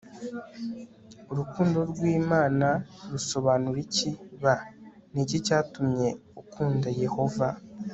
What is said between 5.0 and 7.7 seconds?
Ni iki cyatumye ukunda Yehova